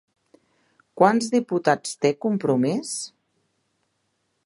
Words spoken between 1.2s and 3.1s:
diputats té Compromís?